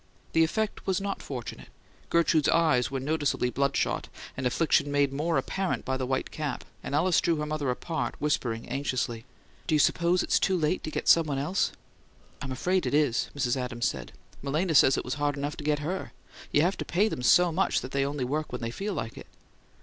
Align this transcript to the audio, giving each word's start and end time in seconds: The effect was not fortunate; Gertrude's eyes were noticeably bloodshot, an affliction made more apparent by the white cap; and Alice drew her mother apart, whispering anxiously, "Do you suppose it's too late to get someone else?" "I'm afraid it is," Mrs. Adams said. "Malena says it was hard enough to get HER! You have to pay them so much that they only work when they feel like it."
The 0.33 0.43
effect 0.43 0.87
was 0.87 0.99
not 0.99 1.21
fortunate; 1.21 1.67
Gertrude's 2.09 2.49
eyes 2.49 2.89
were 2.89 2.99
noticeably 2.99 3.51
bloodshot, 3.51 4.09
an 4.35 4.47
affliction 4.47 4.91
made 4.91 5.13
more 5.13 5.37
apparent 5.37 5.85
by 5.85 5.95
the 5.95 6.07
white 6.07 6.31
cap; 6.31 6.63
and 6.81 6.95
Alice 6.95 7.21
drew 7.21 7.35
her 7.35 7.45
mother 7.45 7.69
apart, 7.69 8.15
whispering 8.17 8.67
anxiously, 8.67 9.25
"Do 9.67 9.75
you 9.75 9.79
suppose 9.79 10.23
it's 10.23 10.39
too 10.39 10.57
late 10.57 10.83
to 10.85 10.89
get 10.89 11.07
someone 11.07 11.37
else?" 11.37 11.71
"I'm 12.41 12.51
afraid 12.51 12.87
it 12.87 12.95
is," 12.95 13.29
Mrs. 13.37 13.55
Adams 13.55 13.87
said. 13.87 14.11
"Malena 14.41 14.73
says 14.73 14.97
it 14.97 15.05
was 15.05 15.13
hard 15.21 15.37
enough 15.37 15.55
to 15.57 15.63
get 15.63 15.77
HER! 15.85 16.13
You 16.51 16.63
have 16.63 16.77
to 16.77 16.83
pay 16.85 17.07
them 17.07 17.21
so 17.21 17.51
much 17.51 17.81
that 17.81 17.91
they 17.91 18.03
only 18.03 18.25
work 18.25 18.51
when 18.51 18.61
they 18.61 18.71
feel 18.71 18.95
like 18.95 19.19
it." 19.19 19.27